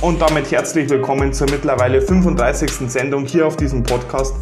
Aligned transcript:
Und 0.00 0.22
damit 0.22 0.50
herzlich 0.50 0.88
willkommen 0.88 1.34
zur 1.34 1.50
mittlerweile 1.50 2.00
35. 2.00 2.90
Sendung 2.90 3.26
hier 3.26 3.46
auf 3.46 3.58
diesem 3.58 3.82
Podcast. 3.82 4.34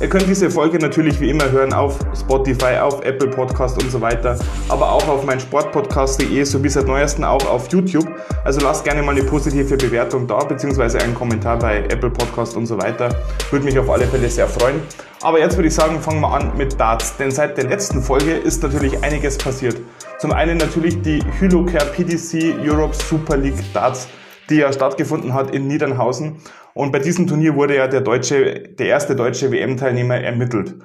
Ihr 0.00 0.08
könnt 0.08 0.26
diese 0.26 0.50
Folge 0.50 0.78
natürlich 0.78 1.20
wie 1.20 1.28
immer 1.28 1.50
hören 1.50 1.74
auf 1.74 1.98
Spotify, 2.18 2.78
auf 2.80 3.04
Apple 3.04 3.28
Podcast 3.28 3.80
und 3.82 3.90
so 3.90 4.00
weiter, 4.00 4.38
aber 4.70 4.90
auch 4.90 5.06
auf 5.08 5.26
mein 5.26 5.38
Sportpodcast.de 5.38 6.42
sowie 6.44 6.70
seit 6.70 6.86
neuestem 6.86 7.24
auch 7.24 7.46
auf 7.46 7.70
YouTube. 7.70 8.08
Also 8.42 8.62
lasst 8.62 8.84
gerne 8.84 9.02
mal 9.02 9.14
eine 9.14 9.22
positive 9.24 9.76
Bewertung 9.76 10.26
da, 10.26 10.38
beziehungsweise 10.38 10.98
einen 10.98 11.14
Kommentar 11.14 11.58
bei 11.58 11.80
Apple 11.90 12.10
Podcast 12.10 12.56
und 12.56 12.64
so 12.64 12.78
weiter. 12.78 13.14
Würde 13.50 13.66
mich 13.66 13.78
auf 13.78 13.90
alle 13.90 14.06
Fälle 14.06 14.30
sehr 14.30 14.48
freuen. 14.48 14.80
Aber 15.20 15.38
jetzt 15.38 15.58
würde 15.58 15.68
ich 15.68 15.74
sagen, 15.74 16.00
fangen 16.00 16.22
wir 16.22 16.32
an 16.32 16.56
mit 16.56 16.80
Darts, 16.80 17.18
denn 17.18 17.30
seit 17.30 17.58
der 17.58 17.64
letzten 17.64 18.02
Folge 18.02 18.32
ist 18.32 18.62
natürlich 18.62 19.04
einiges 19.04 19.36
passiert. 19.36 19.76
Zum 20.18 20.32
einen 20.32 20.56
natürlich 20.56 21.02
die 21.02 21.22
Hylocare 21.38 21.92
PDC 21.92 22.54
Europe 22.66 22.94
Super 22.94 23.36
League 23.36 23.62
Darts, 23.74 24.08
die 24.52 24.58
ja 24.58 24.72
stattgefunden 24.72 25.34
hat 25.34 25.54
in 25.54 25.66
Niedernhausen. 25.66 26.36
Und 26.74 26.92
bei 26.92 26.98
diesem 26.98 27.26
Turnier 27.26 27.56
wurde 27.56 27.76
ja 27.76 27.88
der 27.88 28.02
deutsche, 28.02 28.68
der 28.78 28.86
erste 28.86 29.16
deutsche 29.16 29.50
WM-Teilnehmer 29.50 30.16
ermittelt. 30.16 30.76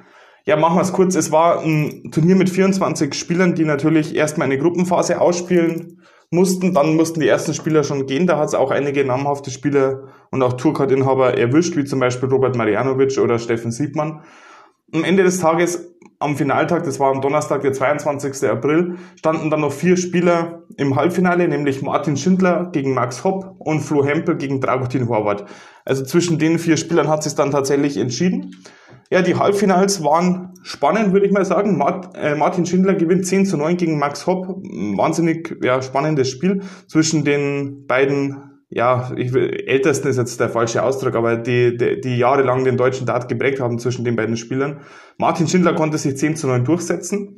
Ja, 0.45 0.55
machen 0.55 0.77
wir 0.77 0.81
es 0.81 0.93
kurz. 0.93 1.15
Es 1.15 1.31
war 1.31 1.61
ein 1.61 2.09
Turnier 2.11 2.37
mit 2.37 2.49
24 2.49 3.13
Spielern, 3.13 3.53
die 3.53 3.65
natürlich 3.65 4.15
erstmal 4.15 4.45
eine 4.45 4.57
Gruppenphase 4.57 5.19
ausspielen 5.19 6.01
mussten. 6.31 6.73
Dann 6.73 6.95
mussten 6.95 7.19
die 7.19 7.27
ersten 7.27 7.53
Spieler 7.53 7.83
schon 7.83 8.05
gehen. 8.05 8.27
Da 8.27 8.37
hat 8.37 8.47
es 8.47 8.55
auch 8.55 8.71
einige 8.71 9.03
namhafte 9.03 9.51
Spieler 9.51 10.05
und 10.31 10.41
auch 10.41 10.53
Tourcard-Inhaber 10.53 11.37
erwischt, 11.37 11.75
wie 11.75 11.83
zum 11.83 11.99
Beispiel 11.99 12.29
Robert 12.29 12.55
Marianovic 12.55 13.17
oder 13.17 13.39
Steffen 13.39 13.71
Siebmann. 13.71 14.21
Am 14.93 15.03
Ende 15.03 15.23
des 15.23 15.39
Tages, 15.39 15.96
am 16.19 16.35
Finaltag, 16.35 16.83
das 16.83 16.99
war 16.99 17.11
am 17.11 17.21
Donnerstag, 17.21 17.61
der 17.61 17.73
22. 17.73 18.49
April, 18.49 18.95
standen 19.17 19.49
dann 19.49 19.61
noch 19.61 19.71
vier 19.71 19.97
Spieler 19.97 20.63
im 20.77 20.95
Halbfinale, 20.95 21.47
nämlich 21.47 21.81
Martin 21.81 22.17
Schindler 22.17 22.69
gegen 22.71 22.93
Max 22.93 23.23
Hopp 23.23 23.55
und 23.59 23.81
Flo 23.81 24.03
Hempel 24.03 24.35
gegen 24.35 24.59
Dragutin 24.59 25.07
Horvath. 25.09 25.45
Also 25.85 26.03
zwischen 26.03 26.39
den 26.39 26.57
vier 26.57 26.77
Spielern 26.77 27.07
hat 27.07 27.23
sich 27.23 27.35
dann 27.35 27.51
tatsächlich 27.51 27.97
entschieden. 27.97 28.55
Ja, 29.09 29.21
die 29.21 29.35
Halbfinals 29.35 30.03
waren 30.03 30.53
spannend, 30.63 31.13
würde 31.13 31.25
ich 31.25 31.31
mal 31.31 31.45
sagen. 31.45 31.81
Äh, 32.15 32.35
Martin 32.35 32.65
Schindler 32.65 32.95
gewinnt 32.95 33.25
10 33.25 33.45
zu 33.45 33.55
9 33.55 33.77
gegen 33.77 33.99
Max 33.99 34.27
Hopp. 34.27 34.47
Wahnsinnig 34.47 35.55
ja, 35.63 35.81
spannendes 35.81 36.29
Spiel 36.29 36.61
zwischen 36.87 37.23
den 37.23 37.85
beiden, 37.87 38.56
ja, 38.69 39.11
ich 39.15 39.33
ältesten 39.33 40.09
ist 40.09 40.17
jetzt 40.17 40.39
der 40.39 40.49
falsche 40.49 40.83
Ausdruck, 40.83 41.15
aber 41.15 41.37
die, 41.37 41.77
die, 41.77 42.01
die 42.01 42.17
jahrelang 42.17 42.65
den 42.65 42.75
deutschen 42.75 43.05
Dart 43.05 43.29
geprägt 43.29 43.61
haben 43.61 43.79
zwischen 43.79 44.03
den 44.03 44.15
beiden 44.17 44.35
Spielern. 44.35 44.81
Martin 45.17 45.47
Schindler 45.47 45.73
konnte 45.73 45.97
sich 45.97 46.17
10 46.17 46.35
zu 46.35 46.47
9 46.47 46.65
durchsetzen. 46.65 47.37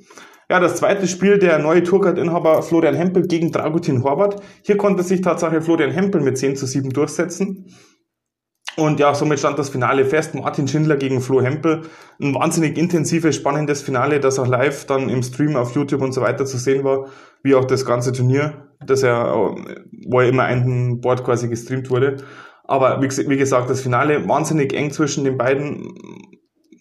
Ja, 0.50 0.60
das 0.60 0.78
zweite 0.78 1.08
Spiel, 1.08 1.38
der 1.38 1.60
neue 1.60 1.84
Tourcard-Inhaber 1.84 2.64
Florian 2.64 2.96
Hempel 2.96 3.28
gegen 3.28 3.52
Dragutin 3.52 4.04
Horvath. 4.04 4.42
Hier 4.64 4.78
konnte 4.78 5.04
sich 5.04 5.22
tatsächlich 5.22 5.64
Florian 5.64 5.92
Hempel 5.92 6.22
mit 6.22 6.40
10 6.40 6.56
zu 6.56 6.66
7 6.66 6.90
durchsetzen. 6.90 7.68
Und 8.76 9.00
ja, 9.00 9.14
somit 9.14 9.38
stand 9.38 9.60
das 9.60 9.70
Finale 9.70 10.06
fest. 10.06 10.34
Martin 10.34 10.68
Schindler 10.68 10.98
gegen 10.98 11.22
Flo 11.22 11.42
Hempel. 11.42 11.82
Ein 12.20 12.34
wahnsinnig 12.34 12.78
intensives, 12.78 13.36
spannendes 13.36 13.84
Finale, 13.84 14.20
das 14.20 14.40
auch 14.40 14.48
live 14.48 14.86
dann 14.86 15.10
im 15.10 15.22
Stream 15.22 15.56
auf 15.56 15.76
YouTube 15.76 16.02
und 16.02 16.14
so 16.14 16.22
weiter 16.22 16.46
zu 16.46 16.58
sehen 16.58 16.84
war, 16.84 17.08
wie 17.44 17.54
auch 17.54 17.66
das 17.66 17.86
ganze 17.86 18.12
Turnier, 18.12 18.69
das 18.86 19.02
ja, 19.02 19.34
wo 20.08 20.22
ja 20.22 20.30
immer 20.30 20.44
ein 20.44 21.00
Board 21.02 21.24
quasi 21.24 21.50
gestreamt 21.50 21.90
wurde. 21.90 22.18
Aber 22.64 23.02
wie, 23.02 23.10
wie 23.30 23.38
gesagt, 23.38 23.70
das 23.70 23.82
Finale 23.82 24.28
wahnsinnig 24.28 24.74
eng 24.74 24.92
zwischen 24.92 25.24
den 25.24 25.38
beiden. 25.38 25.94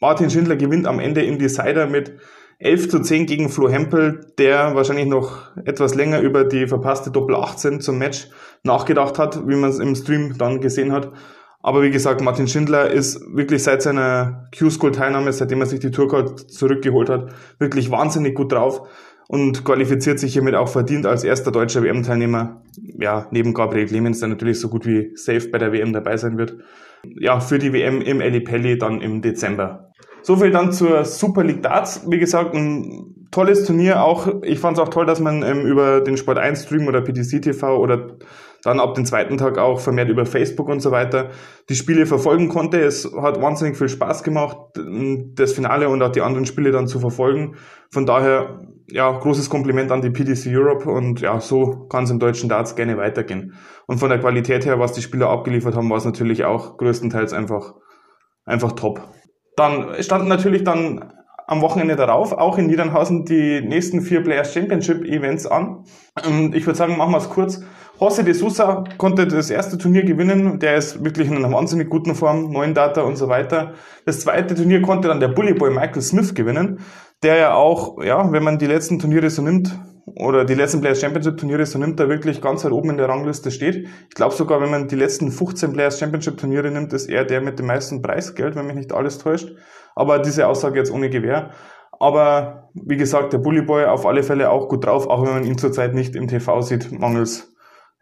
Martin 0.00 0.30
Schindler 0.30 0.56
gewinnt 0.56 0.86
am 0.86 1.00
Ende 1.00 1.22
im 1.22 1.38
Decider 1.38 1.86
mit 1.86 2.14
11 2.60 2.88
zu 2.88 3.00
10 3.00 3.26
gegen 3.26 3.48
Flo 3.48 3.68
Hempel, 3.68 4.32
der 4.38 4.74
wahrscheinlich 4.74 5.06
noch 5.06 5.56
etwas 5.64 5.94
länger 5.94 6.20
über 6.20 6.44
die 6.44 6.66
verpasste 6.66 7.10
Doppel 7.10 7.36
18 7.36 7.80
zum 7.80 7.98
Match 7.98 8.28
nachgedacht 8.64 9.18
hat, 9.18 9.46
wie 9.48 9.56
man 9.56 9.70
es 9.70 9.78
im 9.78 9.94
Stream 9.94 10.36
dann 10.38 10.60
gesehen 10.60 10.92
hat. 10.92 11.12
Aber 11.60 11.82
wie 11.82 11.90
gesagt, 11.90 12.20
Martin 12.20 12.48
Schindler 12.48 12.90
ist 12.90 13.20
wirklich 13.34 13.62
seit 13.62 13.82
seiner 13.82 14.48
Q-School-Teilnahme, 14.56 15.32
seitdem 15.32 15.60
er 15.60 15.66
sich 15.66 15.80
die 15.80 15.90
Tourcard 15.90 16.38
zurückgeholt 16.50 17.08
hat, 17.08 17.32
wirklich 17.58 17.90
wahnsinnig 17.90 18.34
gut 18.34 18.52
drauf 18.52 18.88
und 19.28 19.64
qualifiziert 19.64 20.18
sich 20.18 20.32
hiermit 20.32 20.54
auch 20.54 20.68
verdient 20.68 21.06
als 21.06 21.22
erster 21.22 21.52
deutscher 21.52 21.82
WM-Teilnehmer. 21.82 22.62
Ja, 22.98 23.28
neben 23.30 23.54
Gabriel 23.54 23.86
Clemens, 23.86 24.18
der 24.20 24.28
natürlich 24.28 24.58
so 24.58 24.68
gut 24.68 24.86
wie 24.86 25.12
safe 25.14 25.48
bei 25.50 25.58
der 25.58 25.72
WM 25.72 25.92
dabei 25.92 26.16
sein 26.16 26.38
wird. 26.38 26.56
Ja, 27.04 27.38
für 27.38 27.58
die 27.58 27.72
WM 27.72 28.00
im 28.00 28.18
Pelli 28.42 28.78
dann 28.78 29.00
im 29.02 29.22
Dezember. 29.22 29.92
So 30.22 30.36
viel 30.36 30.50
dann 30.50 30.72
zur 30.72 31.04
Super 31.04 31.44
League 31.44 31.62
Darts. 31.62 32.10
Wie 32.10 32.18
gesagt, 32.18 32.54
ein 32.54 33.28
tolles 33.30 33.64
Turnier. 33.64 34.02
Auch 34.02 34.42
ich 34.42 34.58
fand 34.58 34.78
es 34.78 34.82
auch 34.82 34.88
toll, 34.88 35.06
dass 35.06 35.20
man 35.20 35.42
ähm, 35.42 35.66
über 35.66 36.00
den 36.00 36.16
Sport 36.16 36.38
1 36.38 36.64
Stream 36.64 36.88
oder 36.88 37.02
PTC 37.02 37.42
TV 37.42 37.76
oder 37.78 38.16
dann 38.62 38.80
ab 38.80 38.94
dem 38.94 39.04
zweiten 39.04 39.38
Tag 39.38 39.58
auch 39.58 39.80
vermehrt 39.80 40.08
über 40.08 40.26
Facebook 40.26 40.68
und 40.68 40.80
so 40.80 40.90
weiter 40.90 41.30
die 41.68 41.74
Spiele 41.74 42.06
verfolgen 42.06 42.48
konnte. 42.48 42.80
Es 42.80 43.10
hat 43.20 43.40
wahnsinnig 43.40 43.76
viel 43.76 43.88
Spaß 43.88 44.22
gemacht, 44.22 44.56
das 45.34 45.52
Finale 45.52 45.88
und 45.88 46.02
auch 46.02 46.10
die 46.10 46.22
anderen 46.22 46.46
Spiele 46.46 46.70
dann 46.70 46.86
zu 46.86 46.98
verfolgen. 46.98 47.56
Von 47.90 48.06
daher, 48.06 48.60
ja, 48.88 49.10
großes 49.10 49.50
Kompliment 49.50 49.92
an 49.92 50.02
die 50.02 50.10
PDC 50.10 50.46
Europe 50.48 50.90
und 50.90 51.20
ja, 51.20 51.40
so 51.40 51.86
kann 51.88 52.04
es 52.04 52.10
im 52.10 52.18
deutschen 52.18 52.48
Darts 52.48 52.74
gerne 52.74 52.96
weitergehen. 52.96 53.54
Und 53.86 53.98
von 53.98 54.08
der 54.08 54.18
Qualität 54.18 54.64
her, 54.66 54.78
was 54.78 54.92
die 54.92 55.02
Spieler 55.02 55.28
abgeliefert 55.28 55.76
haben, 55.76 55.90
war 55.90 55.98
es 55.98 56.04
natürlich 56.04 56.44
auch 56.44 56.78
größtenteils 56.78 57.32
einfach, 57.32 57.74
einfach 58.44 58.72
top. 58.72 59.02
Dann 59.56 60.02
standen 60.02 60.28
natürlich 60.28 60.64
dann 60.64 61.12
am 61.48 61.62
Wochenende 61.62 61.96
darauf 61.96 62.32
auch 62.32 62.58
in 62.58 62.66
Niedernhausen 62.66 63.24
die 63.24 63.62
nächsten 63.62 64.02
vier 64.02 64.22
Players 64.22 64.52
Championship 64.52 65.04
Events 65.04 65.46
an. 65.46 65.84
Ich 66.52 66.66
würde 66.66 66.76
sagen, 66.76 66.98
machen 66.98 67.12
wir 67.12 67.18
es 67.18 67.30
kurz. 67.30 67.62
José 67.98 68.22
de 68.22 68.34
Sousa 68.34 68.84
konnte 68.98 69.26
das 69.26 69.48
erste 69.48 69.78
Turnier 69.78 70.04
gewinnen. 70.04 70.58
Der 70.58 70.76
ist 70.76 71.02
wirklich 71.02 71.26
in 71.28 71.36
einer 71.36 71.50
wahnsinnig 71.50 71.88
guten 71.88 72.14
Form, 72.14 72.52
neuen 72.52 72.74
Data 72.74 73.00
und 73.00 73.16
so 73.16 73.28
weiter. 73.28 73.72
Das 74.04 74.20
zweite 74.20 74.54
Turnier 74.54 74.82
konnte 74.82 75.08
dann 75.08 75.20
der 75.20 75.28
Bullyboy 75.28 75.70
Michael 75.70 76.02
Smith 76.02 76.34
gewinnen, 76.34 76.80
der 77.22 77.36
ja 77.36 77.54
auch, 77.54 78.02
ja, 78.04 78.30
wenn 78.30 78.44
man 78.44 78.58
die 78.58 78.66
letzten 78.66 78.98
Turniere 78.98 79.30
so 79.30 79.40
nimmt, 79.40 79.74
oder 80.16 80.44
die 80.44 80.54
letzten 80.54 80.80
Players 80.80 81.00
Championship 81.00 81.36
Turniere 81.36 81.66
so 81.66 81.78
nimmt, 81.78 81.98
da 82.00 82.08
wirklich 82.08 82.40
ganz 82.40 82.64
weit 82.64 82.72
oben 82.72 82.90
in 82.90 82.96
der 82.96 83.08
Rangliste 83.08 83.50
steht. 83.50 83.86
Ich 84.08 84.14
glaube 84.14 84.34
sogar, 84.34 84.60
wenn 84.60 84.70
man 84.70 84.88
die 84.88 84.96
letzten 84.96 85.30
15 85.30 85.72
Players 85.72 85.98
Championship 85.98 86.36
Turniere 86.36 86.70
nimmt, 86.70 86.92
ist 86.92 87.08
er 87.08 87.24
der 87.24 87.40
mit 87.40 87.58
dem 87.58 87.66
meisten 87.66 88.02
Preisgeld, 88.02 88.56
wenn 88.56 88.66
mich 88.66 88.76
nicht 88.76 88.92
alles 88.92 89.18
täuscht. 89.18 89.54
Aber 89.94 90.18
diese 90.18 90.46
Aussage 90.46 90.78
jetzt 90.78 90.92
ohne 90.92 91.10
Gewehr. 91.10 91.50
Aber 92.00 92.70
wie 92.74 92.96
gesagt, 92.96 93.32
der 93.32 93.38
Bullyboy 93.38 93.86
auf 93.86 94.06
alle 94.06 94.22
Fälle 94.22 94.50
auch 94.50 94.68
gut 94.68 94.86
drauf, 94.86 95.08
auch 95.08 95.24
wenn 95.24 95.32
man 95.32 95.44
ihn 95.44 95.58
zurzeit 95.58 95.94
nicht 95.94 96.14
im 96.14 96.28
TV 96.28 96.60
sieht, 96.60 96.92
mangels 96.92 97.52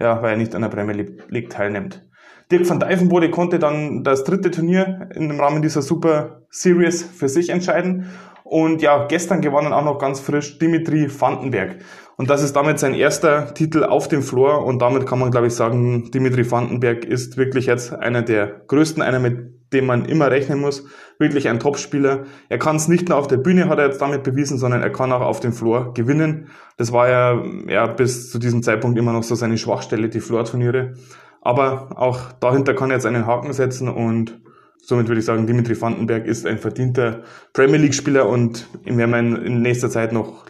ja, 0.00 0.22
weil 0.22 0.32
er 0.32 0.36
nicht 0.36 0.54
an 0.54 0.62
der 0.62 0.68
Premier 0.68 1.06
League 1.28 1.50
teilnimmt. 1.50 2.04
Dirk 2.50 2.68
van 2.68 2.78
Dijvenbode 2.78 3.30
konnte 3.30 3.58
dann 3.58 4.04
das 4.04 4.24
dritte 4.24 4.50
Turnier 4.50 5.08
im 5.14 5.40
Rahmen 5.40 5.62
dieser 5.62 5.82
Super 5.82 6.42
Series 6.50 7.02
für 7.02 7.28
sich 7.28 7.50
entscheiden. 7.50 8.10
Und 8.48 8.80
ja, 8.80 9.06
gestern 9.06 9.40
gewonnen 9.40 9.72
auch 9.72 9.84
noch 9.84 9.98
ganz 9.98 10.20
frisch 10.20 10.58
Dimitri 10.60 11.08
Vandenberg. 11.10 11.78
Und 12.16 12.30
das 12.30 12.44
ist 12.44 12.54
damit 12.54 12.78
sein 12.78 12.94
erster 12.94 13.52
Titel 13.54 13.82
auf 13.82 14.06
dem 14.06 14.22
Floor. 14.22 14.64
Und 14.64 14.80
damit 14.80 15.04
kann 15.04 15.18
man, 15.18 15.32
glaube 15.32 15.48
ich, 15.48 15.54
sagen, 15.54 16.12
Dimitri 16.12 16.48
Vandenberg 16.48 17.04
ist 17.04 17.36
wirklich 17.36 17.66
jetzt 17.66 17.92
einer 17.92 18.22
der 18.22 18.62
größten, 18.68 19.02
einer 19.02 19.18
mit 19.18 19.72
dem 19.72 19.86
man 19.86 20.04
immer 20.04 20.30
rechnen 20.30 20.60
muss. 20.60 20.86
Wirklich 21.18 21.48
ein 21.48 21.58
Topspieler. 21.58 22.22
Er 22.48 22.58
kann 22.58 22.76
es 22.76 22.86
nicht 22.86 23.08
nur 23.08 23.18
auf 23.18 23.26
der 23.26 23.38
Bühne, 23.38 23.68
hat 23.68 23.80
er 23.80 23.86
jetzt 23.86 24.00
damit 24.00 24.22
bewiesen, 24.22 24.58
sondern 24.58 24.80
er 24.80 24.90
kann 24.90 25.12
auch 25.12 25.22
auf 25.22 25.40
dem 25.40 25.52
Floor 25.52 25.92
gewinnen. 25.92 26.46
Das 26.76 26.92
war 26.92 27.08
ja, 27.08 27.42
ja 27.66 27.88
bis 27.88 28.30
zu 28.30 28.38
diesem 28.38 28.62
Zeitpunkt 28.62 28.96
immer 28.96 29.12
noch 29.12 29.24
so 29.24 29.34
seine 29.34 29.58
Schwachstelle, 29.58 30.08
die 30.08 30.20
Floor-Turniere. 30.20 30.94
Aber 31.40 31.88
auch 31.96 32.30
dahinter 32.38 32.74
kann 32.74 32.90
er 32.90 32.96
jetzt 32.96 33.06
einen 33.06 33.26
Haken 33.26 33.52
setzen 33.52 33.88
und 33.88 34.40
somit 34.82 35.08
würde 35.08 35.20
ich 35.20 35.24
sagen, 35.26 35.46
Dimitri 35.46 35.80
Vandenberg 35.80 36.26
ist 36.26 36.46
ein 36.46 36.58
verdienter 36.58 37.24
Premier 37.52 37.78
League-Spieler 37.78 38.28
und 38.28 38.68
ihn 38.84 38.98
werden 38.98 39.10
wir 39.34 39.42
in 39.44 39.62
nächster 39.62 39.90
Zeit 39.90 40.12
noch 40.12 40.44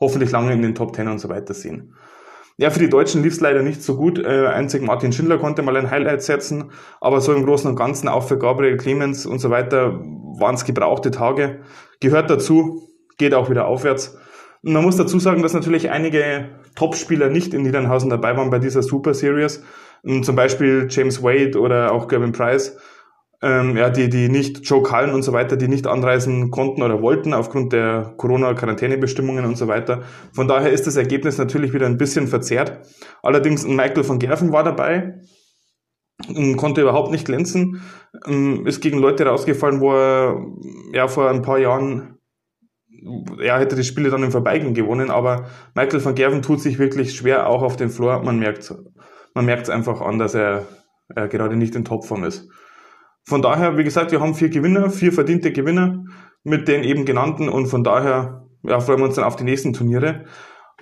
hoffentlich 0.00 0.30
lange 0.30 0.52
in 0.52 0.62
den 0.62 0.74
Top 0.74 0.92
Ten 0.92 1.08
und 1.08 1.18
so 1.18 1.28
weiter 1.28 1.54
sehen. 1.54 1.94
Ja, 2.56 2.70
für 2.70 2.78
die 2.78 2.88
Deutschen 2.88 3.22
lief 3.24 3.32
es 3.32 3.40
leider 3.40 3.62
nicht 3.62 3.82
so 3.82 3.96
gut. 3.96 4.18
Äh, 4.18 4.46
einzig 4.46 4.80
Martin 4.82 5.12
Schindler 5.12 5.38
konnte 5.38 5.62
mal 5.62 5.76
ein 5.76 5.90
Highlight 5.90 6.22
setzen, 6.22 6.70
aber 7.00 7.20
so 7.20 7.32
im 7.32 7.44
Großen 7.44 7.68
und 7.68 7.76
Ganzen 7.76 8.08
auch 8.08 8.28
für 8.28 8.38
Gabriel 8.38 8.76
Clemens 8.76 9.26
und 9.26 9.40
so 9.40 9.50
weiter 9.50 10.00
waren 10.38 10.54
es 10.54 10.64
gebrauchte 10.64 11.10
Tage. 11.10 11.60
Gehört 12.00 12.30
dazu, 12.30 12.88
geht 13.18 13.34
auch 13.34 13.50
wieder 13.50 13.66
aufwärts. 13.66 14.16
Und 14.62 14.72
man 14.72 14.84
muss 14.84 14.96
dazu 14.96 15.18
sagen, 15.18 15.42
dass 15.42 15.52
natürlich 15.52 15.90
einige 15.90 16.50
Topspieler 16.76 17.28
nicht 17.28 17.54
in 17.54 17.62
Niedernhausen 17.62 18.08
dabei 18.08 18.36
waren 18.36 18.50
bei 18.50 18.60
dieser 18.60 18.82
Super 18.82 19.14
Series. 19.14 19.62
Zum 20.22 20.36
Beispiel 20.36 20.86
James 20.88 21.22
Wade 21.22 21.58
oder 21.58 21.92
auch 21.92 22.08
Gavin 22.08 22.32
Price 22.32 22.76
ähm, 23.44 23.76
ja, 23.76 23.90
die, 23.90 24.08
die 24.08 24.30
nicht, 24.30 24.68
Joe 24.68 24.82
Cullen 24.82 25.12
und 25.12 25.22
so 25.22 25.34
weiter, 25.34 25.56
die 25.56 25.68
nicht 25.68 25.86
anreisen 25.86 26.50
konnten 26.50 26.82
oder 26.82 27.02
wollten 27.02 27.34
aufgrund 27.34 27.74
der 27.74 28.14
Corona-Quarantänebestimmungen 28.16 29.44
und 29.44 29.58
so 29.58 29.68
weiter. 29.68 30.02
Von 30.32 30.48
daher 30.48 30.72
ist 30.72 30.86
das 30.86 30.96
Ergebnis 30.96 31.36
natürlich 31.36 31.74
wieder 31.74 31.86
ein 31.86 31.98
bisschen 31.98 32.26
verzerrt. 32.26 32.80
Allerdings 33.22 33.66
Michael 33.66 34.02
von 34.02 34.18
Gerven 34.18 34.50
war 34.50 34.64
dabei, 34.64 35.20
konnte 36.56 36.80
überhaupt 36.80 37.10
nicht 37.10 37.26
glänzen, 37.26 37.82
ähm, 38.26 38.66
ist 38.66 38.80
gegen 38.80 38.98
Leute 38.98 39.26
rausgefallen, 39.26 39.80
wo 39.80 39.92
er 39.92 40.46
ja 40.92 41.06
vor 41.06 41.28
ein 41.28 41.42
paar 41.42 41.58
Jahren 41.58 42.18
er 43.38 43.58
hätte 43.58 43.76
die 43.76 43.84
Spiele 43.84 44.08
dann 44.08 44.22
im 44.22 44.30
Vorbeigehen 44.30 44.72
gewonnen, 44.72 45.10
aber 45.10 45.48
Michael 45.74 46.02
van 46.02 46.14
Gerven 46.14 46.40
tut 46.40 46.62
sich 46.62 46.78
wirklich 46.78 47.14
schwer, 47.14 47.50
auch 47.50 47.60
auf 47.60 47.76
dem 47.76 47.90
Floor. 47.90 48.22
Man 48.22 48.38
merkt 48.38 48.74
man 49.34 49.44
merkt 49.44 49.64
es 49.64 49.70
einfach 49.70 50.00
an, 50.00 50.18
dass 50.18 50.34
er 50.34 50.66
äh, 51.14 51.28
gerade 51.28 51.56
nicht 51.56 51.74
in 51.74 51.84
Topform 51.84 52.24
ist. 52.24 52.48
Von 53.26 53.42
daher, 53.42 53.78
wie 53.78 53.84
gesagt, 53.84 54.12
wir 54.12 54.20
haben 54.20 54.34
vier 54.34 54.50
Gewinner, 54.50 54.90
vier 54.90 55.12
verdiente 55.12 55.52
Gewinner 55.52 56.04
mit 56.42 56.68
den 56.68 56.84
eben 56.84 57.04
genannten 57.04 57.48
und 57.48 57.66
von 57.66 57.82
daher 57.82 58.46
ja, 58.62 58.80
freuen 58.80 58.98
wir 58.98 59.06
uns 59.06 59.16
dann 59.16 59.24
auf 59.24 59.36
die 59.36 59.44
nächsten 59.44 59.72
Turniere. 59.72 60.24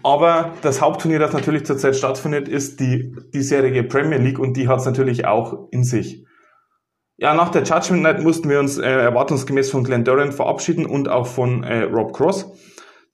Aber 0.03 0.53
das 0.63 0.81
Hauptturnier, 0.81 1.19
das 1.19 1.33
natürlich 1.33 1.65
zurzeit 1.65 1.95
stattfindet, 1.95 2.49
ist 2.49 2.81
die 2.81 3.15
diesjährige 3.33 3.85
Premier 3.85 4.19
League 4.19 4.39
und 4.39 4.57
die 4.57 4.67
hat 4.67 4.81
es 4.81 4.87
natürlich 4.87 5.27
auch 5.27 5.69
in 5.71 5.85
sich. 5.85 6.25
Ja, 7.17 7.35
nach 7.35 7.51
der 7.51 7.63
Judgment 7.63 8.03
Night 8.03 8.23
mussten 8.23 8.49
wir 8.49 8.59
uns 8.59 8.79
äh, 8.79 8.91
erwartungsgemäß 8.91 9.71
von 9.71 9.85
Glenn 9.85 10.05
Durant 10.05 10.35
verabschieden 10.35 10.87
und 10.87 11.09
auch 11.09 11.27
von 11.27 11.63
äh, 11.63 11.83
Rob 11.83 12.13
Cross, 12.13 12.51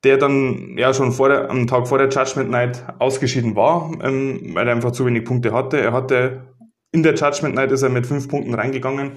der 0.05 0.17
dann 0.17 0.79
ja 0.79 0.95
schon 0.95 1.13
vor 1.13 1.29
der, 1.29 1.51
am 1.51 1.67
Tag 1.67 1.89
vor 1.89 1.99
der 1.99 2.09
Judgment 2.09 2.51
Night 2.51 2.87
ausgeschieden 3.01 3.55
war, 3.55 3.91
ähm, 4.03 4.53
weil 4.55 4.67
er 4.67 4.75
einfach 4.75 4.93
zu 4.93 5.05
wenig 5.05 5.25
Punkte 5.25 5.53
hatte. 5.53 5.79
Er 5.79 5.93
hatte 5.93 6.55
in 6.93 7.03
der 7.03 7.15
Judgment 7.15 7.55
Night 7.55 7.73
ist 7.73 7.83
er 7.83 7.91
mit 7.91 8.07
fünf 8.07 8.29
Punkten 8.29 8.55
reingegangen, 8.55 9.13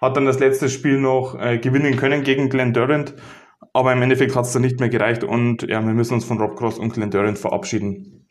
hat 0.00 0.16
dann 0.16 0.26
das 0.26 0.38
letzte 0.38 0.68
Spiel 0.68 0.98
noch 0.98 1.38
äh, 1.40 1.58
gewinnen 1.58 1.96
können 1.96 2.22
gegen 2.24 2.48
Glenn 2.48 2.72
Durant 2.72 3.14
aber 3.72 3.92
im 3.92 4.02
Endeffekt 4.02 4.36
hat 4.36 4.44
es 4.44 4.52
dann 4.52 4.62
nicht 4.62 4.80
mehr 4.80 4.88
gereicht 4.88 5.24
und 5.24 5.62
ja, 5.62 5.84
wir 5.84 5.94
müssen 5.94 6.14
uns 6.14 6.24
von 6.24 6.38
Rob 6.38 6.56
Cross 6.56 6.78
und 6.78 6.92
Glenn 6.92 7.10
Durant 7.10 7.38
verabschieden. 7.38 8.28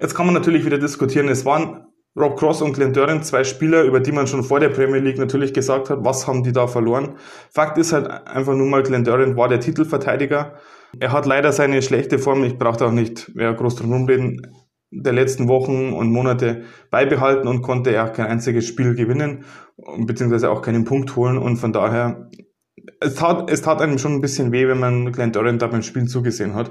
Jetzt 0.00 0.14
kann 0.14 0.26
man 0.26 0.34
natürlich 0.34 0.64
wieder 0.64 0.78
diskutieren, 0.78 1.28
es 1.28 1.44
waren 1.44 1.86
Rob 2.18 2.38
Cross 2.38 2.62
und 2.62 2.72
Glenn 2.72 2.94
Durant, 2.94 3.26
zwei 3.26 3.44
Spieler, 3.44 3.82
über 3.82 4.00
die 4.00 4.12
man 4.12 4.26
schon 4.26 4.42
vor 4.42 4.58
der 4.58 4.70
Premier 4.70 5.00
League 5.00 5.18
natürlich 5.18 5.52
gesagt 5.52 5.90
hat, 5.90 5.98
was 6.02 6.26
haben 6.26 6.42
die 6.42 6.52
da 6.52 6.66
verloren. 6.66 7.16
Fakt 7.50 7.76
ist 7.76 7.92
halt 7.92 8.08
einfach 8.08 8.54
nur 8.54 8.66
mal, 8.66 8.82
Glenn 8.82 9.04
Durant 9.04 9.36
war 9.36 9.48
der 9.48 9.60
Titelverteidiger. 9.60 10.56
Er 10.98 11.12
hat 11.12 11.26
leider 11.26 11.52
seine 11.52 11.82
schlechte 11.82 12.18
Form, 12.18 12.42
ich 12.44 12.56
brauchte 12.56 12.86
auch 12.86 12.92
nicht 12.92 13.34
mehr 13.34 13.52
groß 13.52 13.76
drum 13.76 13.92
rumreden, 13.92 14.46
der 14.90 15.12
letzten 15.12 15.48
Wochen 15.48 15.92
und 15.92 16.10
Monate 16.10 16.62
beibehalten 16.90 17.48
und 17.48 17.62
konnte 17.62 18.02
auch 18.02 18.12
kein 18.12 18.26
einziges 18.26 18.66
Spiel 18.66 18.94
gewinnen, 18.94 19.44
beziehungsweise 20.06 20.50
auch 20.50 20.62
keinen 20.62 20.84
Punkt 20.84 21.16
holen 21.16 21.38
und 21.38 21.56
von 21.56 21.72
daher 21.72 22.30
es 23.00 23.14
tat, 23.14 23.50
es 23.50 23.62
tat 23.62 23.80
einem 23.80 23.98
schon 23.98 24.12
ein 24.12 24.20
bisschen 24.20 24.52
weh, 24.52 24.68
wenn 24.68 24.78
man 24.78 25.12
Glenn 25.12 25.32
Durant 25.32 25.60
da 25.60 25.66
beim 25.66 25.82
Spielen 25.82 26.08
zugesehen 26.08 26.54
hat. 26.54 26.70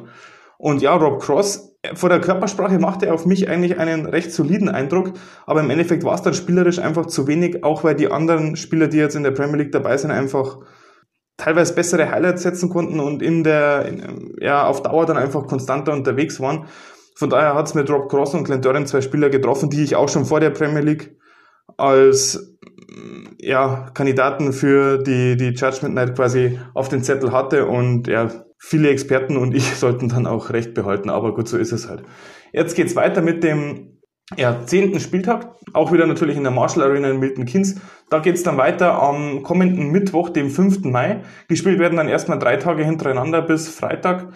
Und 0.57 0.81
ja, 0.81 0.95
Rob 0.95 1.21
Cross, 1.21 1.75
vor 1.93 2.09
der 2.09 2.21
Körpersprache 2.21 2.79
machte 2.79 3.07
er 3.07 3.13
auf 3.13 3.25
mich 3.25 3.49
eigentlich 3.49 3.77
einen 3.77 4.05
recht 4.05 4.31
soliden 4.31 4.69
Eindruck, 4.69 5.13
aber 5.45 5.59
im 5.59 5.69
Endeffekt 5.69 6.03
war 6.03 6.15
es 6.15 6.21
dann 6.21 6.33
spielerisch 6.33 6.79
einfach 6.79 7.07
zu 7.07 7.27
wenig, 7.27 7.63
auch 7.63 7.83
weil 7.83 7.95
die 7.95 8.11
anderen 8.11 8.55
Spieler, 8.55 8.87
die 8.87 8.97
jetzt 8.97 9.15
in 9.15 9.23
der 9.23 9.31
Premier 9.31 9.57
League 9.57 9.71
dabei 9.71 9.97
sind, 9.97 10.11
einfach 10.11 10.59
teilweise 11.37 11.75
bessere 11.75 12.09
Highlights 12.09 12.43
setzen 12.43 12.69
konnten 12.69 12.99
und 12.99 13.21
in 13.21 13.43
der, 13.43 13.85
in, 13.85 14.35
ja, 14.39 14.65
auf 14.65 14.81
Dauer 14.81 15.05
dann 15.05 15.17
einfach 15.17 15.45
konstanter 15.47 15.91
unterwegs 15.91 16.39
waren. 16.39 16.67
Von 17.15 17.29
daher 17.29 17.55
hat 17.55 17.67
es 17.67 17.73
mit 17.73 17.89
Rob 17.89 18.09
Cross 18.09 18.33
und 18.33 18.43
Glenn 18.43 18.61
Durant 18.61 18.87
zwei 18.87 19.01
Spieler 19.01 19.29
getroffen, 19.29 19.69
die 19.69 19.83
ich 19.83 19.95
auch 19.95 20.09
schon 20.09 20.25
vor 20.25 20.39
der 20.39 20.49
Premier 20.49 20.81
League 20.81 21.17
als 21.77 22.57
ja, 23.39 23.89
Kandidaten 23.93 24.53
für 24.53 24.97
die, 24.97 25.37
die 25.37 25.49
Judgment 25.49 25.95
Night 25.95 26.15
quasi 26.15 26.59
auf 26.73 26.89
den 26.89 27.03
Zettel 27.03 27.31
hatte 27.31 27.67
und 27.67 28.07
ja, 28.07 28.29
viele 28.57 28.89
Experten 28.89 29.37
und 29.37 29.53
ich 29.53 29.63
sollten 29.75 30.09
dann 30.09 30.27
auch 30.27 30.49
recht 30.51 30.73
behalten, 30.73 31.09
aber 31.09 31.33
gut, 31.33 31.47
so 31.47 31.57
ist 31.57 31.71
es 31.71 31.89
halt. 31.89 32.03
Jetzt 32.51 32.75
geht's 32.75 32.95
weiter 32.95 33.21
mit 33.21 33.43
dem 33.43 34.01
ja, 34.37 34.65
zehnten 34.65 34.99
Spieltag, 34.99 35.51
auch 35.73 35.91
wieder 35.91 36.07
natürlich 36.07 36.35
in 36.35 36.43
der 36.43 36.51
Marshall 36.51 36.83
Arena 36.83 37.11
in 37.11 37.19
Milton 37.19 37.45
Keynes. 37.45 37.79
Da 38.09 38.19
geht's 38.19 38.41
dann 38.41 38.57
weiter 38.57 38.99
am 39.01 39.43
kommenden 39.43 39.91
Mittwoch, 39.91 40.29
dem 40.29 40.49
5. 40.49 40.83
Mai. 40.85 41.21
Gespielt 41.47 41.77
werden 41.79 41.97
dann 41.97 42.07
erstmal 42.07 42.39
drei 42.39 42.57
Tage 42.57 42.83
hintereinander 42.83 43.43
bis 43.43 43.69
Freitag 43.69 44.29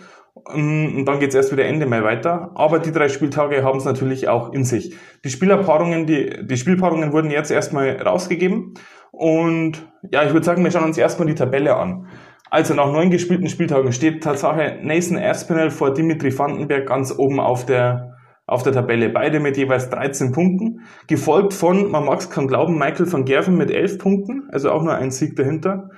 und 0.46 1.06
dann 1.06 1.20
geht's 1.20 1.36
erst 1.36 1.52
wieder 1.52 1.66
Ende 1.66 1.86
Mai 1.86 2.04
weiter. 2.04 2.52
Aber 2.56 2.80
die 2.80 2.92
drei 2.92 3.10
Spieltage 3.10 3.64
haben 3.64 3.78
es 3.78 3.86
natürlich 3.86 4.28
auch 4.28 4.54
in 4.54 4.64
sich. 4.64 4.96
Die 5.24 5.30
Spielerpaarungen, 5.30 6.06
die, 6.06 6.46
die 6.46 6.58
Spielpaarungen 6.58 7.12
wurden 7.12 7.32
jetzt 7.32 7.52
erstmal 7.52 8.02
rausgegeben. 8.02 8.74
Und 9.12 9.92
ja, 10.12 10.24
ich 10.24 10.34
würde 10.34 10.46
sagen, 10.46 10.64
wir 10.64 10.72
schauen 10.72 10.86
uns 10.86 10.98
erstmal 10.98 11.28
die 11.28 11.36
Tabelle 11.36 11.76
an. 11.76 12.08
Also 12.50 12.74
nach 12.74 12.92
neun 12.92 13.12
gespielten 13.12 13.48
Spieltagen 13.48 13.92
steht 13.92 14.24
Tatsache 14.24 14.80
Nathan 14.82 15.18
Aspinall 15.18 15.70
vor 15.70 15.94
Dimitri 15.94 16.38
Vandenberg 16.38 16.88
ganz 16.88 17.14
oben 17.16 17.40
auf 17.40 17.66
der, 17.66 18.18
auf 18.48 18.64
der 18.64 18.74
Tabelle. 18.74 19.10
Beide 19.10 19.40
mit 19.40 19.58
jeweils 19.58 19.90
13 19.90 20.32
Punkten. 20.32 20.82
Gefolgt 21.08 21.54
von, 21.54 21.92
man 21.92 22.06
mag 22.06 22.20
es 22.20 22.30
kaum 22.30 22.48
glauben, 22.48 22.78
Michael 22.78 23.12
van 23.12 23.26
Gerven 23.26 23.56
mit 23.56 23.70
11 23.70 24.00
Punkten. 24.00 24.50
Also 24.52 24.72
auch 24.72 24.82
nur 24.82 24.96
ein 24.96 25.12
Sieg 25.12 25.36
dahinter. 25.36 25.90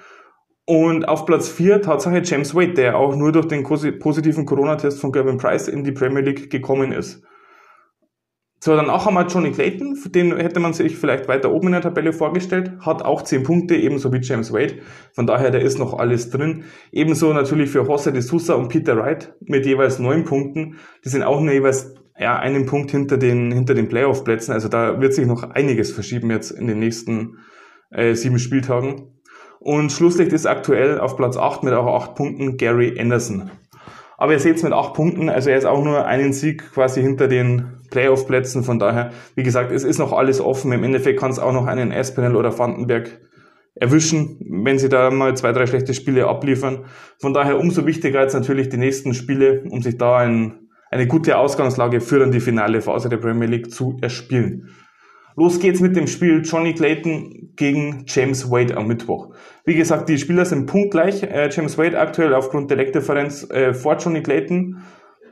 Und 0.71 1.05
auf 1.05 1.25
Platz 1.25 1.49
4 1.49 1.81
Tatsache 1.81 2.21
James 2.23 2.55
Wade, 2.55 2.71
der 2.75 2.97
auch 2.97 3.13
nur 3.13 3.33
durch 3.33 3.45
den 3.49 3.61
positiven 3.61 4.45
Corona-Test 4.45 5.01
von 5.01 5.11
Gavin 5.11 5.35
Price 5.35 5.67
in 5.67 5.83
die 5.83 5.91
Premier 5.91 6.21
League 6.21 6.49
gekommen 6.49 6.93
ist. 6.93 7.21
So, 8.61 8.73
dann 8.73 8.89
auch 8.89 9.05
einmal 9.05 9.27
Johnny 9.27 9.51
Clayton, 9.51 9.99
den 10.05 10.37
hätte 10.37 10.61
man 10.61 10.71
sich 10.71 10.97
vielleicht 10.97 11.27
weiter 11.27 11.51
oben 11.51 11.67
in 11.67 11.73
der 11.73 11.81
Tabelle 11.81 12.13
vorgestellt, 12.13 12.71
hat 12.79 13.01
auch 13.01 13.21
10 13.23 13.43
Punkte, 13.43 13.75
ebenso 13.75 14.13
wie 14.13 14.21
James 14.21 14.53
Wade. 14.53 14.75
Von 15.11 15.27
daher, 15.27 15.51
da 15.51 15.57
ist 15.57 15.77
noch 15.77 15.99
alles 15.99 16.29
drin. 16.29 16.63
Ebenso 16.93 17.33
natürlich 17.33 17.69
für 17.69 17.81
Jose 17.81 18.13
de 18.13 18.21
Sousa 18.21 18.53
und 18.53 18.69
Peter 18.69 18.95
Wright 18.95 19.33
mit 19.41 19.65
jeweils 19.65 19.99
9 19.99 20.23
Punkten. 20.23 20.77
Die 21.03 21.09
sind 21.09 21.23
auch 21.23 21.41
nur 21.41 21.51
jeweils 21.51 21.95
ja, 22.17 22.39
einen 22.39 22.65
Punkt 22.65 22.91
hinter 22.91 23.17
den, 23.17 23.51
hinter 23.51 23.73
den 23.73 23.89
Playoff-Plätzen. 23.89 24.53
Also 24.53 24.69
da 24.69 25.01
wird 25.01 25.15
sich 25.15 25.25
noch 25.25 25.43
einiges 25.43 25.91
verschieben 25.91 26.31
jetzt 26.31 26.51
in 26.51 26.67
den 26.67 26.79
nächsten 26.79 27.39
äh, 27.89 28.13
sieben 28.15 28.39
Spieltagen. 28.39 29.20
Und 29.63 29.91
Schlusslicht 29.91 30.33
ist 30.33 30.47
aktuell 30.47 30.99
auf 30.99 31.15
Platz 31.17 31.37
8 31.37 31.61
mit 31.61 31.73
auch 31.75 31.85
8 31.85 32.15
Punkten 32.15 32.57
Gary 32.57 32.99
Anderson. 32.99 33.51
Aber 34.17 34.33
ihr 34.33 34.39
seht 34.39 34.55
es 34.55 34.63
mit 34.63 34.73
8 34.73 34.95
Punkten, 34.95 35.29
also 35.29 35.51
er 35.51 35.57
ist 35.57 35.65
auch 35.65 35.83
nur 35.83 36.07
einen 36.07 36.33
Sieg 36.33 36.73
quasi 36.73 36.99
hinter 36.99 37.27
den 37.27 37.67
Playoff-Plätzen. 37.91 38.63
Von 38.63 38.79
daher, 38.79 39.11
wie 39.35 39.43
gesagt, 39.43 39.71
es 39.71 39.83
ist 39.83 39.99
noch 39.99 40.13
alles 40.13 40.41
offen. 40.41 40.71
Im 40.71 40.83
Endeffekt 40.83 41.19
kann 41.19 41.29
es 41.29 41.37
auch 41.37 41.53
noch 41.53 41.67
einen 41.67 41.91
Espinel 41.91 42.35
oder 42.35 42.57
Vandenberg 42.57 43.19
erwischen, 43.75 44.37
wenn 44.49 44.79
sie 44.79 44.89
da 44.89 45.11
mal 45.11 45.37
zwei, 45.37 45.51
drei 45.51 45.67
schlechte 45.67 45.93
Spiele 45.93 46.27
abliefern. 46.27 46.85
Von 47.19 47.35
daher 47.35 47.59
umso 47.59 47.85
wichtiger 47.85 48.21
jetzt 48.21 48.33
natürlich 48.33 48.69
die 48.69 48.77
nächsten 48.77 49.13
Spiele, 49.13 49.63
um 49.69 49.83
sich 49.83 49.99
da 49.99 50.17
ein, 50.17 50.69
eine 50.89 51.05
gute 51.05 51.37
Ausgangslage 51.37 52.01
für 52.01 52.17
dann 52.17 52.31
die 52.31 52.39
finale 52.39 52.81
Phase 52.81 53.09
der 53.09 53.17
Premier 53.17 53.47
League 53.47 53.71
zu 53.71 53.99
erspielen. 54.01 54.69
Los 55.35 55.59
geht's 55.59 55.79
mit 55.79 55.95
dem 55.95 56.07
Spiel 56.07 56.41
Johnny 56.43 56.73
Clayton 56.73 57.53
gegen 57.55 58.03
James 58.07 58.49
Wade 58.51 58.75
am 58.77 58.87
Mittwoch. 58.87 59.29
Wie 59.65 59.75
gesagt, 59.75 60.09
die 60.09 60.17
Spieler 60.17 60.45
sind 60.45 60.65
punktgleich. 60.65 61.23
Äh, 61.23 61.49
James 61.51 61.77
Wade 61.77 61.99
aktuell 61.99 62.33
aufgrund 62.33 62.69
der 62.69 62.77
Leckdifferenz 62.77 63.49
äh, 63.49 63.73
vor 63.73 63.97
Johnny 63.97 64.21
Clayton. 64.21 64.81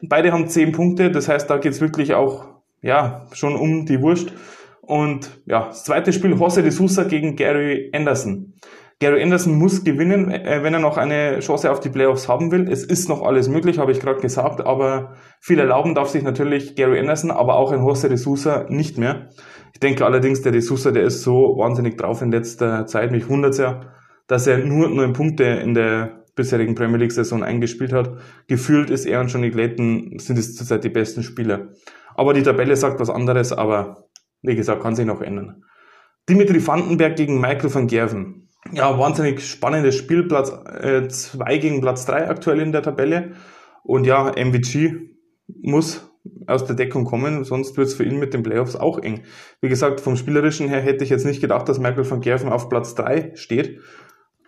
Beide 0.02 0.32
haben 0.32 0.48
zehn 0.48 0.72
Punkte, 0.72 1.12
das 1.12 1.28
heißt, 1.28 1.50
da 1.50 1.58
geht's 1.58 1.82
wirklich 1.82 2.14
auch 2.14 2.46
ja 2.82 3.26
schon 3.34 3.56
um 3.56 3.86
die 3.86 4.02
Wurst. 4.02 4.34
Und 4.82 5.42
ja, 5.46 5.68
das 5.68 5.84
zweite 5.84 6.14
Spiel 6.14 6.32
Jose 6.32 6.64
de 6.64 6.72
Sousa 6.72 7.04
gegen 7.04 7.36
Gary 7.36 7.92
Anderson. 7.94 8.54
Gary 9.02 9.24
Anderson 9.24 9.56
muss 9.56 9.86
gewinnen, 9.86 10.30
äh, 10.30 10.62
wenn 10.62 10.74
er 10.74 10.82
noch 10.82 10.98
eine 10.98 11.40
Chance 11.40 11.72
auf 11.72 11.80
die 11.80 11.90
Playoffs 11.90 12.28
haben 12.28 12.52
will. 12.52 12.70
Es 12.70 12.84
ist 12.84 13.08
noch 13.08 13.22
alles 13.22 13.48
möglich, 13.48 13.80
habe 13.80 13.94
ich 13.94 14.00
gerade 14.02 14.20
gesagt, 14.20 14.60
aber 14.66 15.14
viel 15.40 15.58
erlauben 15.58 15.96
darf 15.96 16.10
sich 16.10 16.22
natürlich 16.22 16.76
Gary 16.76 17.00
Anderson, 17.00 17.32
aber 17.32 17.56
auch 17.56 17.72
ein 17.72 17.82
Jose 17.82 18.10
de 18.10 18.18
Sousa 18.18 18.66
nicht 18.68 18.98
mehr. 18.98 19.30
Ich 19.74 19.80
denke 19.80 20.06
allerdings, 20.06 20.42
der 20.42 20.52
de 20.52 20.62
Sousa, 20.62 20.92
der 20.92 21.04
ist 21.04 21.22
so 21.22 21.56
wahnsinnig 21.58 21.98
drauf 21.98 22.22
in 22.22 22.32
letzter 22.32 22.86
Zeit. 22.86 23.12
Mich 23.12 23.30
wundert 23.30 23.58
ja, 23.58 23.82
dass 24.28 24.48
er 24.48 24.60
nur 24.60 24.90
neun 24.90 25.14
Punkte 25.14 25.44
in 25.44 25.74
der 25.74 26.24
bisherigen 26.36 26.76
Premier 26.76 26.98
League 26.98 27.12
Saison 27.12 27.44
eingespielt 27.44 27.94
hat. 27.94 28.18
Gefühlt 28.48 28.90
ist 28.90 29.06
er 29.06 29.20
und 29.20 29.28
Johnny 29.28 29.52
Clayton 29.52 30.20
sind 30.20 30.38
es 30.38 30.56
zurzeit 30.56 30.84
die 30.84 30.90
besten 30.90 31.24
Spieler. 31.24 31.70
Aber 32.16 32.34
die 32.34 32.44
Tabelle 32.44 32.76
sagt 32.76 33.00
was 33.00 33.10
anderes, 33.10 33.52
aber 33.52 34.10
wie 34.42 34.56
gesagt, 34.56 34.82
kann 34.82 34.96
sich 34.96 35.06
noch 35.06 35.22
ändern. 35.22 35.64
Dimitri 36.28 36.66
Vandenberg 36.66 37.16
gegen 37.16 37.42
Michael 37.42 37.74
van 37.74 37.88
Gerven 37.88 38.50
ja, 38.72 38.98
wahnsinnig 38.98 39.42
spannendes 39.48 39.96
Spiel. 39.96 40.28
Platz 40.28 40.52
2 40.52 41.54
äh, 41.54 41.60
gegen 41.60 41.82
Platz 41.82 42.06
3 42.06 42.30
aktuell 42.30 42.60
in 42.60 42.72
der 42.72 42.84
Tabelle. 42.84 43.34
Und 43.84 44.06
ja, 44.06 44.32
MVG 44.36 44.96
muss 45.62 46.09
aus 46.48 46.66
der 46.66 46.76
Deckung 46.76 47.06
kommen, 47.06 47.44
sonst 47.44 47.78
wird 47.78 47.88
es 47.88 47.94
für 47.94 48.04
ihn 48.04 48.20
mit 48.20 48.34
den 48.34 48.44
Playoffs 48.44 48.76
auch 48.76 49.00
eng. 49.00 49.24
Wie 49.62 49.70
gesagt, 49.70 50.02
vom 50.02 50.16
Spielerischen 50.16 50.68
her 50.68 50.82
hätte 50.82 51.04
ich 51.04 51.10
jetzt 51.10 51.26
nicht 51.26 51.42
gedacht, 51.42 51.70
dass 51.70 51.80
Michael 51.80 52.10
van 52.10 52.22
Gerven 52.22 52.50
auf 52.50 52.70
Platz 52.70 52.96
3 52.96 53.32
steht. 53.36 53.80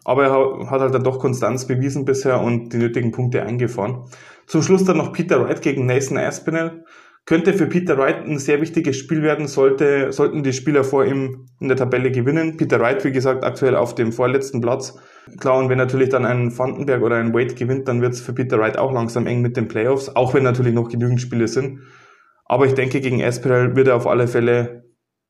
Aber 0.03 0.25
er 0.25 0.69
hat 0.69 0.81
halt 0.81 0.93
dann 0.93 1.03
doch 1.03 1.19
Konstanz 1.19 1.67
bewiesen 1.67 2.05
bisher 2.05 2.41
und 2.41 2.73
die 2.73 2.77
nötigen 2.77 3.11
Punkte 3.11 3.43
eingefahren. 3.43 4.05
Zum 4.47 4.63
Schluss 4.63 4.83
dann 4.83 4.97
noch 4.97 5.13
Peter 5.13 5.43
Wright 5.43 5.61
gegen 5.61 5.85
Nathan 5.85 6.17
Aspinall 6.17 6.83
könnte 7.25 7.53
für 7.53 7.67
Peter 7.67 7.97
Wright 7.97 8.25
ein 8.25 8.39
sehr 8.39 8.61
wichtiges 8.61 8.97
Spiel 8.97 9.21
werden, 9.21 9.47
sollte, 9.47 10.11
sollten 10.11 10.43
die 10.43 10.53
Spieler 10.53 10.83
vor 10.83 11.05
ihm 11.05 11.45
in 11.59 11.67
der 11.67 11.77
Tabelle 11.77 12.11
gewinnen. 12.11 12.57
Peter 12.57 12.79
Wright, 12.79 13.03
wie 13.03 13.11
gesagt, 13.11 13.43
aktuell 13.43 13.75
auf 13.75 13.95
dem 13.95 14.11
vorletzten 14.11 14.59
Platz. 14.59 14.97
Klar, 15.39 15.59
und 15.59 15.69
wenn 15.69 15.77
natürlich 15.77 16.09
dann 16.09 16.25
ein 16.25 16.57
Vandenberg 16.57 17.01
oder 17.03 17.17
ein 17.17 17.33
Wade 17.33 17.53
gewinnt, 17.53 17.87
dann 17.87 18.01
wird 18.01 18.13
es 18.13 18.21
für 18.21 18.33
Peter 18.33 18.57
Wright 18.57 18.77
auch 18.77 18.91
langsam 18.91 19.27
eng 19.27 19.41
mit 19.41 19.55
den 19.55 19.67
Playoffs, 19.67 20.09
auch 20.09 20.33
wenn 20.33 20.43
natürlich 20.43 20.73
noch 20.73 20.89
genügend 20.89 21.21
Spiele 21.21 21.47
sind. 21.47 21.81
Aber 22.45 22.65
ich 22.65 22.73
denke, 22.73 22.99
gegen 22.99 23.23
Aspinall 23.23 23.75
wird 23.75 23.87
er 23.87 23.95
auf 23.95 24.07
alle 24.07 24.27
Fälle 24.27 24.83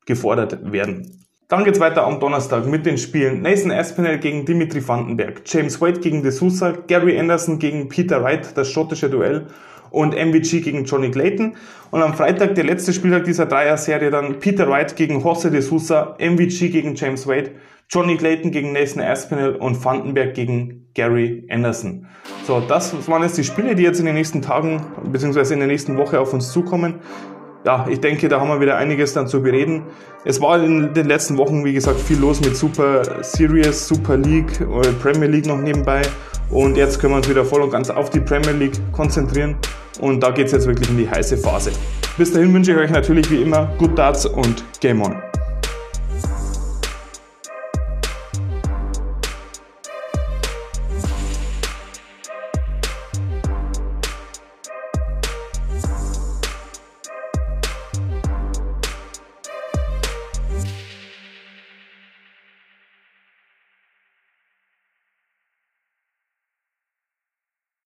gefordert 0.05 0.71
werden. 0.71 1.21
Dann 1.49 1.65
geht's 1.65 1.81
weiter 1.81 2.05
am 2.05 2.21
Donnerstag 2.21 2.65
mit 2.65 2.85
den 2.85 2.97
Spielen 2.97 3.41
Nathan 3.41 3.71
Aspinall 3.71 4.17
gegen 4.19 4.45
Dimitri 4.45 4.87
Vandenberg, 4.87 5.41
James 5.45 5.81
Wade 5.81 5.99
gegen 5.99 6.23
De 6.23 6.31
Sousa, 6.31 6.71
Gary 6.71 7.19
Anderson 7.19 7.59
gegen 7.59 7.89
Peter 7.89 8.23
Wright, 8.23 8.55
das 8.55 8.71
schottische 8.71 9.09
Duell 9.09 9.47
und 9.91 10.15
MVG 10.15 10.61
gegen 10.61 10.85
Johnny 10.85 11.11
Clayton. 11.11 11.55
Und 11.91 12.01
am 12.01 12.13
Freitag, 12.13 12.55
der 12.55 12.63
letzte 12.63 12.93
Spieltag 12.93 13.25
dieser 13.25 13.45
Dreier-Serie, 13.45 14.09
dann 14.09 14.39
Peter 14.39 14.67
Wright 14.67 14.95
gegen 14.95 15.21
Jose 15.21 15.51
de 15.51 15.61
Sousa, 15.61 16.15
MVG 16.19 16.69
gegen 16.69 16.95
James 16.95 17.27
Wade, 17.27 17.51
Johnny 17.89 18.15
Clayton 18.15 18.51
gegen 18.51 18.71
Nathan 18.71 19.03
Aspinall 19.03 19.55
und 19.55 19.83
Vandenberg 19.83 20.33
gegen 20.33 20.87
Gary 20.93 21.45
Anderson. 21.49 22.07
So, 22.47 22.61
das 22.61 23.07
waren 23.07 23.23
jetzt 23.23 23.37
die 23.37 23.43
Spiele, 23.43 23.75
die 23.75 23.83
jetzt 23.83 23.99
in 23.99 24.05
den 24.05 24.15
nächsten 24.15 24.41
Tagen 24.41 24.81
bzw. 25.11 25.53
in 25.53 25.59
der 25.59 25.67
nächsten 25.67 25.97
Woche 25.97 26.19
auf 26.19 26.33
uns 26.33 26.51
zukommen. 26.51 26.95
Ja, 27.63 27.85
ich 27.87 27.99
denke, 28.01 28.27
da 28.27 28.39
haben 28.39 28.49
wir 28.49 28.59
wieder 28.59 28.77
einiges 28.77 29.13
dann 29.13 29.27
zu 29.27 29.41
bereden. 29.41 29.83
Es 30.25 30.41
war 30.41 30.61
in 30.63 30.93
den 30.93 31.07
letzten 31.07 31.37
Wochen, 31.37 31.63
wie 31.63 31.73
gesagt, 31.73 31.99
viel 31.99 32.19
los 32.19 32.41
mit 32.41 32.55
Super 32.55 33.23
Series, 33.23 33.87
Super 33.87 34.17
League, 34.17 34.59
äh, 34.61 34.91
Premier 35.01 35.27
League 35.27 35.45
noch 35.45 35.59
nebenbei. 35.59 36.01
Und 36.49 36.75
jetzt 36.75 36.99
können 36.99 37.13
wir 37.13 37.17
uns 37.17 37.29
wieder 37.29 37.45
voll 37.45 37.61
und 37.61 37.69
ganz 37.69 37.89
auf 37.89 38.09
die 38.09 38.19
Premier 38.19 38.51
League 38.51 38.79
konzentrieren. 38.91 39.55
Und 39.99 40.21
da 40.21 40.31
geht 40.31 40.47
es 40.47 40.53
jetzt 40.53 40.65
wirklich 40.65 40.89
in 40.89 40.97
die 40.97 41.09
heiße 41.09 41.37
Phase. 41.37 41.71
Bis 42.17 42.33
dahin 42.33 42.51
wünsche 42.53 42.71
ich 42.71 42.77
euch 42.77 42.91
natürlich 42.91 43.29
wie 43.29 43.41
immer 43.41 43.71
Good 43.77 43.97
Darts 43.97 44.25
und 44.25 44.63
Game 44.79 45.01
On. 45.01 45.30